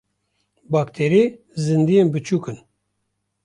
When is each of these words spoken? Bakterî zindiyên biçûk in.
Bakterî 0.71 1.23
zindiyên 1.63 2.07
biçûk 2.13 2.45
in. 2.51 2.57